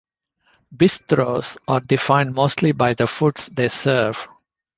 [0.75, 4.27] Bistros are defined mostly by the foods they serve.